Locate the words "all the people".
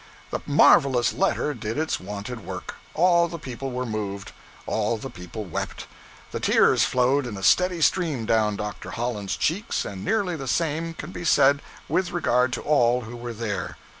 2.95-3.69, 4.65-5.43